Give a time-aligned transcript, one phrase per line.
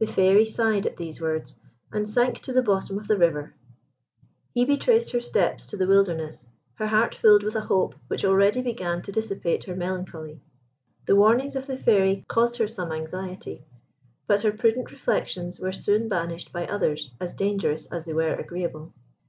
[0.00, 1.54] The Fairy sighed at these words,
[1.92, 3.54] and sank to the bottom of the river.
[4.56, 8.60] Hebe retraced her steps to the wilderness, her heart filled with a hope which already
[8.60, 10.40] began to dissipate her melancholy.
[11.06, 13.62] The warnings of the Fairy caused her some anxiety;
[14.26, 18.92] but her prudent reflections were soon banished by others, as dangerous as they were agreeable.